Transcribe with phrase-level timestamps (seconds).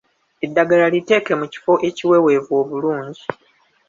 [0.45, 3.23] Eddagala liteeke mu kifo ekiweweevu obulungi.